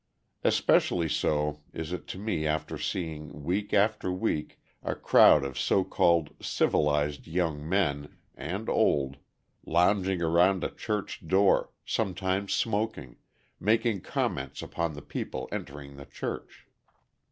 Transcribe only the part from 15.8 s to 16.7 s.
the church.